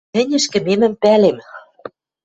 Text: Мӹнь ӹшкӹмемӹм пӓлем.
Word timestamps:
Мӹнь 0.13 0.33
ӹшкӹмемӹм 0.37 0.93
пӓлем. 1.01 1.37